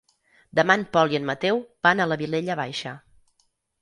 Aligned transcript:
Demà 0.59 0.77
en 0.79 0.85
Pol 0.95 1.13
i 1.15 1.19
en 1.19 1.27
Mateu 1.31 1.61
van 1.89 2.01
a 2.01 2.07
la 2.13 2.17
Vilella 2.23 2.57
Baixa. 2.61 2.95